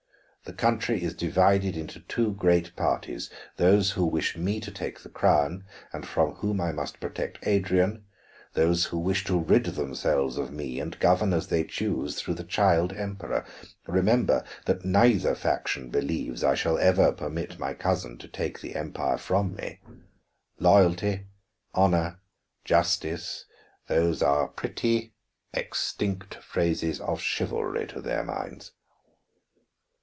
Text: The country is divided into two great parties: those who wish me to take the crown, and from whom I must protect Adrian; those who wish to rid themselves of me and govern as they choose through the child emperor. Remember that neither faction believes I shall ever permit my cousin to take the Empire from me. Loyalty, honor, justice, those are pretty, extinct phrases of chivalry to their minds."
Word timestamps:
The 0.43 0.53
country 0.57 1.01
is 1.01 1.13
divided 1.13 1.77
into 1.77 1.99
two 2.01 2.33
great 2.33 2.75
parties: 2.75 3.29
those 3.57 3.91
who 3.91 4.03
wish 4.05 4.35
me 4.35 4.59
to 4.61 4.71
take 4.71 4.99
the 4.99 5.07
crown, 5.09 5.63
and 5.93 6.05
from 6.05 6.33
whom 6.33 6.59
I 6.59 6.71
must 6.73 6.99
protect 6.99 7.47
Adrian; 7.47 8.05
those 8.53 8.85
who 8.85 8.97
wish 8.97 9.23
to 9.25 9.37
rid 9.39 9.65
themselves 9.65 10.37
of 10.37 10.51
me 10.51 10.79
and 10.79 10.99
govern 10.99 11.31
as 11.31 11.47
they 11.47 11.63
choose 11.63 12.19
through 12.19 12.33
the 12.33 12.43
child 12.43 12.91
emperor. 12.91 13.45
Remember 13.85 14.43
that 14.65 14.83
neither 14.83 15.35
faction 15.35 15.89
believes 15.89 16.43
I 16.43 16.55
shall 16.55 16.77
ever 16.79 17.13
permit 17.13 17.59
my 17.59 17.73
cousin 17.75 18.17
to 18.17 18.27
take 18.27 18.59
the 18.59 18.75
Empire 18.75 19.19
from 19.19 19.55
me. 19.55 19.79
Loyalty, 20.59 21.27
honor, 21.75 22.19
justice, 22.65 23.45
those 23.87 24.21
are 24.23 24.47
pretty, 24.49 25.13
extinct 25.53 26.43
phrases 26.43 26.99
of 26.99 27.21
chivalry 27.21 27.85
to 27.87 28.01
their 28.01 28.23
minds." 28.23 28.71